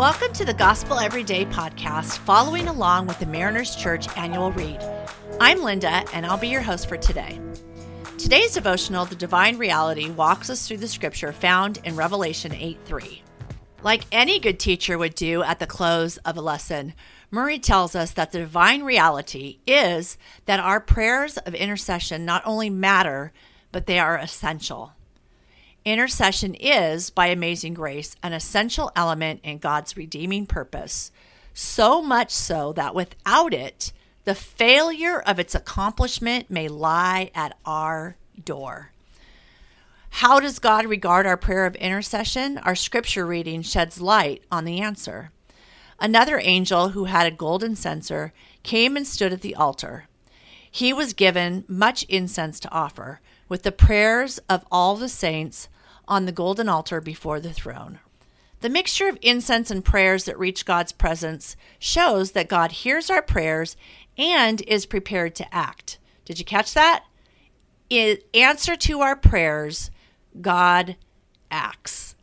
Welcome 0.00 0.32
to 0.32 0.46
the 0.46 0.54
Gospel 0.54 0.98
Everyday 0.98 1.44
podcast, 1.44 2.16
following 2.20 2.68
along 2.68 3.06
with 3.06 3.18
the 3.18 3.26
Mariners 3.26 3.76
Church 3.76 4.08
annual 4.16 4.50
read. 4.50 4.82
I'm 5.38 5.62
Linda, 5.62 6.02
and 6.14 6.24
I'll 6.24 6.38
be 6.38 6.48
your 6.48 6.62
host 6.62 6.88
for 6.88 6.96
today. 6.96 7.38
Today's 8.16 8.54
devotional, 8.54 9.04
The 9.04 9.14
Divine 9.14 9.58
Reality, 9.58 10.08
walks 10.08 10.48
us 10.48 10.66
through 10.66 10.78
the 10.78 10.88
scripture 10.88 11.34
found 11.34 11.80
in 11.84 11.96
Revelation 11.96 12.54
8 12.54 12.78
3. 12.86 13.22
Like 13.82 14.04
any 14.10 14.40
good 14.40 14.58
teacher 14.58 14.96
would 14.96 15.14
do 15.14 15.42
at 15.42 15.58
the 15.58 15.66
close 15.66 16.16
of 16.16 16.38
a 16.38 16.40
lesson, 16.40 16.94
Murray 17.30 17.58
tells 17.58 17.94
us 17.94 18.12
that 18.12 18.32
the 18.32 18.38
divine 18.38 18.82
reality 18.82 19.58
is 19.66 20.16
that 20.46 20.60
our 20.60 20.80
prayers 20.80 21.36
of 21.36 21.54
intercession 21.54 22.24
not 22.24 22.40
only 22.46 22.70
matter, 22.70 23.34
but 23.70 23.84
they 23.84 23.98
are 23.98 24.16
essential. 24.16 24.94
Intercession 25.84 26.54
is, 26.54 27.08
by 27.10 27.28
amazing 27.28 27.74
grace, 27.74 28.14
an 28.22 28.32
essential 28.32 28.92
element 28.94 29.40
in 29.42 29.58
God's 29.58 29.96
redeeming 29.96 30.44
purpose, 30.46 31.10
so 31.54 32.02
much 32.02 32.30
so 32.30 32.72
that 32.74 32.94
without 32.94 33.54
it, 33.54 33.92
the 34.24 34.34
failure 34.34 35.20
of 35.20 35.38
its 35.38 35.54
accomplishment 35.54 36.50
may 36.50 36.68
lie 36.68 37.30
at 37.34 37.56
our 37.64 38.16
door. 38.44 38.92
How 40.10 40.38
does 40.38 40.58
God 40.58 40.84
regard 40.86 41.24
our 41.24 41.38
prayer 41.38 41.64
of 41.64 41.76
intercession? 41.76 42.58
Our 42.58 42.74
scripture 42.74 43.24
reading 43.24 43.62
sheds 43.62 44.00
light 44.00 44.42
on 44.52 44.64
the 44.64 44.80
answer. 44.80 45.30
Another 45.98 46.40
angel 46.42 46.90
who 46.90 47.04
had 47.04 47.26
a 47.26 47.34
golden 47.34 47.74
censer 47.74 48.34
came 48.62 48.96
and 48.96 49.06
stood 49.06 49.32
at 49.32 49.40
the 49.40 49.54
altar. 49.54 50.08
He 50.70 50.92
was 50.92 51.12
given 51.12 51.64
much 51.66 52.04
incense 52.04 52.60
to 52.60 52.70
offer, 52.70 53.20
with 53.48 53.64
the 53.64 53.72
prayers 53.72 54.38
of 54.48 54.64
all 54.70 54.96
the 54.96 55.08
saints 55.08 55.68
on 56.06 56.26
the 56.26 56.32
golden 56.32 56.68
altar 56.68 57.00
before 57.00 57.40
the 57.40 57.52
throne. 57.52 57.98
The 58.60 58.68
mixture 58.68 59.08
of 59.08 59.18
incense 59.22 59.70
and 59.70 59.84
prayers 59.84 60.24
that 60.24 60.38
reach 60.38 60.66
God's 60.66 60.92
presence 60.92 61.56
shows 61.78 62.32
that 62.32 62.48
God 62.48 62.72
hears 62.72 63.08
our 63.08 63.22
prayers 63.22 63.76
and 64.18 64.60
is 64.62 64.86
prepared 64.86 65.34
to 65.36 65.54
act. 65.54 65.98
Did 66.24 66.38
you 66.38 66.44
catch 66.44 66.74
that? 66.74 67.04
In 67.88 68.18
answer 68.34 68.76
to 68.76 69.00
our 69.00 69.16
prayers, 69.16 69.90
God 70.40 70.96
acts. 71.50 72.14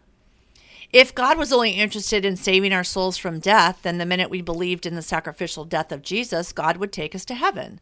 If 0.94 1.14
God 1.14 1.38
was 1.38 1.52
only 1.52 1.72
interested 1.72 2.24
in 2.24 2.38
saving 2.38 2.72
our 2.72 2.84
souls 2.84 3.18
from 3.18 3.40
death, 3.40 3.80
then 3.82 3.98
the 3.98 4.06
minute 4.06 4.30
we 4.30 4.42
believed 4.42 4.86
in 4.86 4.96
the 4.96 5.02
sacrificial 5.02 5.66
death 5.66 5.92
of 5.92 6.02
Jesus, 6.02 6.54
God 6.54 6.78
would 6.78 6.94
take 6.94 7.14
us 7.14 7.26
to 7.26 7.36
heaven. 7.36 7.82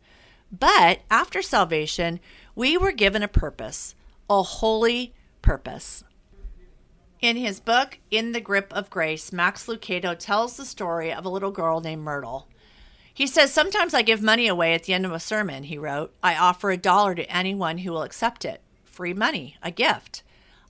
But 0.51 1.01
after 1.09 1.41
salvation, 1.41 2.19
we 2.55 2.77
were 2.77 2.91
given 2.91 3.23
a 3.23 3.27
purpose, 3.27 3.95
a 4.29 4.43
holy 4.43 5.13
purpose. 5.41 6.03
In 7.21 7.37
his 7.37 7.59
book, 7.59 7.99
In 8.11 8.33
the 8.33 8.41
Grip 8.41 8.71
of 8.73 8.89
Grace, 8.89 9.31
Max 9.31 9.67
Lucado 9.67 10.17
tells 10.17 10.57
the 10.57 10.65
story 10.65 11.11
of 11.11 11.25
a 11.25 11.29
little 11.29 11.51
girl 11.51 11.79
named 11.79 12.03
Myrtle. 12.03 12.47
He 13.13 13.25
says, 13.27 13.51
Sometimes 13.51 13.93
I 13.93 14.01
give 14.01 14.21
money 14.21 14.47
away 14.47 14.73
at 14.73 14.83
the 14.83 14.93
end 14.93 15.05
of 15.05 15.13
a 15.13 15.19
sermon, 15.19 15.63
he 15.63 15.77
wrote. 15.77 16.13
I 16.21 16.35
offer 16.35 16.69
a 16.69 16.77
dollar 16.77 17.15
to 17.15 17.31
anyone 17.31 17.79
who 17.79 17.91
will 17.91 18.03
accept 18.03 18.43
it. 18.43 18.61
Free 18.83 19.13
money, 19.13 19.57
a 19.63 19.71
gift. 19.71 20.21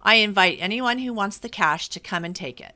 I 0.01 0.15
invite 0.15 0.59
anyone 0.61 0.99
who 0.99 1.11
wants 1.11 1.39
the 1.39 1.49
cash 1.49 1.89
to 1.89 1.99
come 1.99 2.23
and 2.23 2.35
take 2.35 2.61
it. 2.61 2.75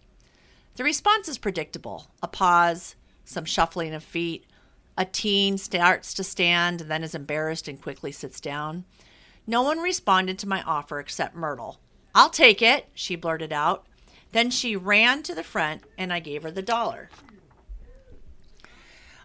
The 0.76 0.84
response 0.84 1.28
is 1.28 1.38
predictable 1.38 2.08
a 2.24 2.28
pause, 2.28 2.96
some 3.26 3.46
shuffling 3.46 3.94
of 3.94 4.04
feet. 4.04 4.46
A 5.00 5.06
teen 5.06 5.58
starts 5.58 6.14
to 6.16 6.26
stand, 6.26 6.82
then 6.82 7.06
is 7.06 7.16
embarrassed 7.16 7.70
and 7.70 7.82
quickly 7.82 8.12
sits 8.12 8.42
down. 8.42 8.84
No 9.48 9.62
one 9.62 9.80
responded 9.80 10.38
to 10.40 10.48
my 10.50 10.62
offer 10.64 11.00
except 11.00 11.36
Myrtle. 11.36 11.80
I'll 12.14 12.30
take 12.30 12.62
it, 12.62 12.88
she 12.94 13.16
blurted 13.16 13.54
out. 13.54 13.88
Then 14.34 14.52
she 14.52 14.76
ran 14.76 15.24
to 15.24 15.34
the 15.34 15.42
front 15.42 15.84
and 15.98 16.12
I 16.12 16.20
gave 16.20 16.44
her 16.44 16.52
the 16.52 16.62
dollar. 16.62 17.10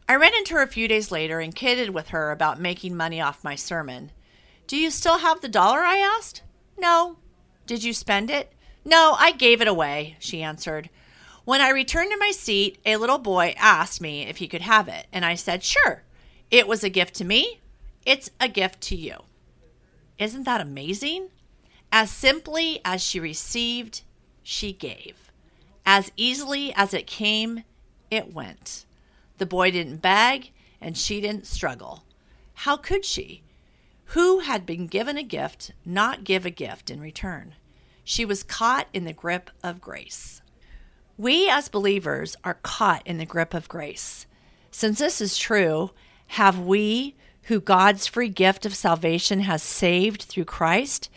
I 0.08 0.14
ran 0.14 0.32
into 0.36 0.54
her 0.54 0.62
a 0.62 0.68
few 0.68 0.86
days 0.86 1.10
later 1.10 1.40
and 1.40 1.52
kidded 1.52 1.90
with 1.90 2.10
her 2.10 2.30
about 2.30 2.60
making 2.60 2.96
money 2.96 3.20
off 3.20 3.42
my 3.42 3.56
sermon. 3.56 4.12
Do 4.68 4.76
you 4.76 4.92
still 4.92 5.18
have 5.18 5.40
the 5.40 5.48
dollar? 5.48 5.80
I 5.80 5.96
asked. 5.96 6.42
No. 6.78 7.16
Did 7.66 7.82
you 7.82 7.92
spend 7.92 8.30
it? 8.30 8.52
No, 8.84 9.16
I 9.18 9.32
gave 9.32 9.60
it 9.60 9.66
away, 9.66 10.14
she 10.20 10.40
answered. 10.40 10.88
When 11.44 11.60
I 11.60 11.68
returned 11.70 12.10
to 12.10 12.18
my 12.18 12.30
seat, 12.30 12.78
a 12.86 12.96
little 12.96 13.18
boy 13.18 13.54
asked 13.58 14.00
me 14.00 14.22
if 14.22 14.38
he 14.38 14.48
could 14.48 14.62
have 14.62 14.88
it, 14.88 15.06
and 15.12 15.24
I 15.24 15.34
said, 15.34 15.62
Sure. 15.62 16.02
It 16.50 16.66
was 16.66 16.82
a 16.82 16.88
gift 16.88 17.14
to 17.16 17.24
me. 17.24 17.60
It's 18.06 18.30
a 18.40 18.48
gift 18.48 18.80
to 18.82 18.96
you. 18.96 19.16
Isn't 20.18 20.44
that 20.44 20.60
amazing? 20.60 21.28
As 21.92 22.10
simply 22.10 22.80
as 22.84 23.02
she 23.02 23.20
received, 23.20 24.02
she 24.42 24.72
gave. 24.72 25.30
As 25.84 26.12
easily 26.16 26.72
as 26.74 26.94
it 26.94 27.06
came, 27.06 27.64
it 28.10 28.32
went. 28.32 28.86
The 29.38 29.46
boy 29.46 29.70
didn't 29.70 29.98
beg, 29.98 30.50
and 30.80 30.96
she 30.96 31.20
didn't 31.20 31.46
struggle. 31.46 32.04
How 32.54 32.76
could 32.76 33.04
she? 33.04 33.42
Who 34.06 34.40
had 34.40 34.64
been 34.64 34.86
given 34.86 35.18
a 35.18 35.22
gift 35.22 35.72
not 35.84 36.24
give 36.24 36.46
a 36.46 36.50
gift 36.50 36.90
in 36.90 37.00
return? 37.00 37.54
She 38.02 38.24
was 38.24 38.42
caught 38.42 38.86
in 38.92 39.04
the 39.04 39.12
grip 39.12 39.50
of 39.62 39.80
grace. 39.80 40.40
We 41.16 41.48
as 41.48 41.68
believers 41.68 42.34
are 42.42 42.58
caught 42.62 43.06
in 43.06 43.18
the 43.18 43.26
grip 43.26 43.54
of 43.54 43.68
grace. 43.68 44.26
Since 44.72 44.98
this 44.98 45.20
is 45.20 45.38
true, 45.38 45.92
have 46.28 46.58
we, 46.58 47.14
who 47.42 47.60
God's 47.60 48.08
free 48.08 48.28
gift 48.28 48.66
of 48.66 48.74
salvation 48.74 49.40
has 49.40 49.62
saved 49.62 50.22
through 50.22 50.46
Christ, 50.46 51.08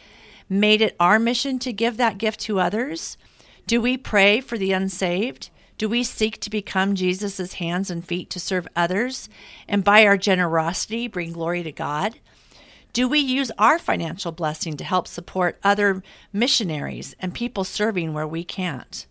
made 0.48 0.82
it 0.82 0.96
our 1.00 1.18
mission 1.18 1.58
to 1.60 1.74
give 1.74 1.98
that 1.98 2.20
gift 2.20 2.42
to 2.42 2.60
others? 2.60 3.18
Do 3.66 3.82
we 3.82 3.98
pray 3.98 4.40
for 4.40 4.56
the 4.56 4.72
unsaved? 4.72 5.50
Do 5.80 5.90
we 5.90 6.04
seek 6.04 6.40
to 6.42 6.52
become 6.52 6.94
Jesus' 6.94 7.54
hands 7.54 7.90
and 7.90 8.06
feet 8.06 8.30
to 8.30 8.40
serve 8.40 8.68
others 8.76 9.30
and 9.68 9.84
by 9.84 10.06
our 10.06 10.18
generosity 10.18 11.08
bring 11.08 11.34
glory 11.34 11.64
to 11.64 11.72
God? 11.72 12.20
Do 12.94 13.08
we 13.08 13.20
use 13.20 13.52
our 13.58 13.80
financial 13.80 14.32
blessing 14.32 14.78
to 14.78 14.84
help 14.84 15.08
support 15.08 15.60
other 15.64 16.04
missionaries 16.32 17.16
and 17.20 17.34
people 17.34 17.64
serving 17.64 18.14
where 18.14 18.28
we 18.28 18.44
can't? 18.44 19.08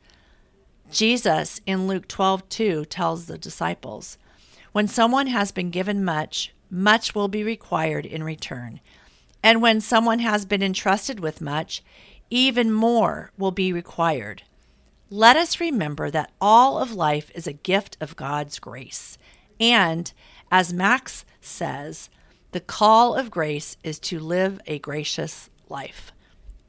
Jesus 0.91 1.61
in 1.67 1.87
Luke 1.87 2.09
12 2.09 2.49
2 2.49 2.85
tells 2.87 3.27
the 3.27 3.39
disciples, 3.39 4.19
When 4.73 4.89
someone 4.89 5.27
has 5.29 5.53
been 5.53 5.71
given 5.71 6.05
much, 6.05 6.55
much 6.71 7.15
will 7.15 7.29
be 7.29 7.43
required 7.43 8.07
in 8.07 8.23
return. 8.23 8.81
And 9.43 9.63
when 9.63 9.81
someone 9.81 10.21
has 10.21 10.45
been 10.45 10.63
entrusted 10.63 11.21
with 11.21 11.41
much, 11.41 11.83
even 12.31 12.73
more 12.73 13.31
will 13.39 13.53
be 13.53 13.73
required. 13.73 14.43
Let 15.11 15.37
us 15.37 15.61
remember 15.61 16.11
that 16.11 16.33
all 16.41 16.79
of 16.79 16.93
life 16.93 17.31
is 17.35 17.47
a 17.47 17.53
gift 17.53 17.97
of 18.01 18.17
God's 18.17 18.59
grace. 18.59 19.19
And, 19.61 20.13
as 20.51 20.73
Max 20.73 21.25
says, 21.41 22.11
the 22.51 22.61
call 22.61 23.15
of 23.15 23.31
grace 23.31 23.77
is 23.85 23.99
to 24.01 24.19
live 24.19 24.61
a 24.67 24.81
gracious 24.81 25.49
life. 25.69 26.11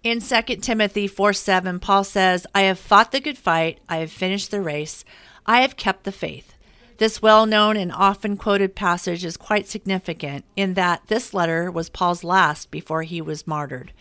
In 0.03 0.21
2 0.21 0.41
Timothy 0.57 1.07
4 1.07 1.33
7, 1.33 1.79
Paul 1.79 2.03
says, 2.03 2.47
I 2.53 2.61
have 2.61 2.79
fought 2.79 3.11
the 3.11 3.19
good 3.19 3.37
fight, 3.37 3.79
I 3.89 3.97
have 3.97 4.11
finished 4.11 4.51
the 4.51 4.61
race, 4.61 5.03
I 5.45 5.61
have 5.61 5.75
kept 5.75 6.03
the 6.03 6.11
faith. 6.11 6.53
This 6.97 7.21
well 7.21 7.45
known 7.45 7.77
and 7.77 7.91
often 7.91 8.37
quoted 8.37 8.75
passage 8.75 9.23
is 9.23 9.37
quite 9.37 9.67
significant 9.67 10.45
in 10.55 10.73
that 10.73 11.03
this 11.07 11.33
letter 11.33 11.69
was 11.69 11.89
Paul's 11.89 12.23
last 12.23 12.71
before 12.71 13.03
he 13.03 13.21
was 13.21 13.45
martyred 13.45 13.91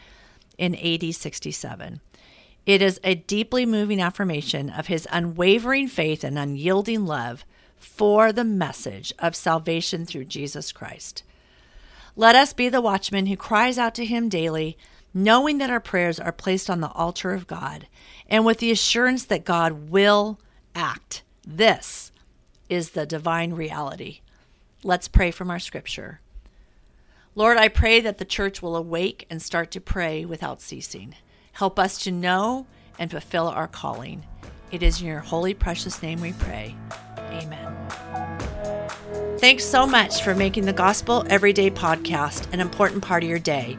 in 0.57 0.75
AD 0.75 1.15
67. 1.15 2.01
It 2.65 2.83
is 2.83 2.99
a 3.05 3.15
deeply 3.15 3.67
moving 3.67 4.01
affirmation 4.01 4.71
of 4.71 4.87
his 4.87 5.07
unwavering 5.13 5.89
faith 5.89 6.25
and 6.25 6.39
unyielding 6.39 7.05
love 7.05 7.45
for 7.77 8.33
the 8.33 8.45
message 8.45 9.13
of 9.19 9.37
salvation 9.37 10.07
through 10.07 10.25
Jesus 10.25 10.73
Christ. 10.73 11.23
Let 12.17 12.35
us 12.35 12.55
be 12.55 12.71
the 12.71 12.81
watchman 12.81 13.27
who 13.27 13.37
cries 13.37 13.77
out 13.77 13.95
to 13.97 14.05
him 14.07 14.31
daily, 14.31 14.79
knowing 15.17 15.57
that 15.57 15.71
our 15.71 15.81
prayers 15.81 16.21
are 16.21 16.31
placed 16.31 16.69
on 16.69 16.83
the 16.83 16.91
altar 16.91 17.33
of 17.33 17.47
God, 17.47 17.87
and 18.29 18.45
with 18.45 18.59
the 18.59 18.71
assurance 18.71 19.25
that 19.25 19.47
God 19.47 19.89
will 19.89 20.39
act. 20.75 21.23
This 21.47 22.13
is 22.69 22.91
the 22.91 23.07
divine 23.07 23.55
reality. 23.55 24.21
Let's 24.85 25.09
pray 25.09 25.31
from 25.31 25.51
our 25.51 25.59
scripture. 25.59 26.21
Lord, 27.35 27.57
I 27.57 27.69
pray 27.69 27.99
that 28.01 28.19
the 28.19 28.27
church 28.27 28.61
will 28.61 28.77
awake 28.77 29.27
and 29.31 29.41
start 29.41 29.71
to 29.71 29.81
pray 29.81 30.27
without 30.27 30.61
ceasing. 30.61 31.15
Help 31.53 31.79
us 31.79 31.97
to 32.05 32.13
know 32.13 32.67
and 32.99 33.11
fulfill 33.11 33.49
our 33.49 33.69
calling. 33.69 34.23
It 34.71 34.83
is 34.83 35.01
in 35.01 35.07
your 35.07 35.21
holy, 35.21 35.55
precious 35.55 36.03
name 36.03 36.21
we 36.21 36.35
pray. 36.35 36.75
Amen. 37.19 37.75
Thanks 39.39 39.65
so 39.65 39.87
much 39.87 40.23
for 40.23 40.35
making 40.35 40.67
the 40.67 40.75
Gospel 40.75 41.25
Everyday 41.31 41.71
podcast 41.71 42.53
an 42.53 42.61
important 42.61 43.03
part 43.03 43.23
of 43.23 43.31
your 43.31 43.39
day. 43.39 43.79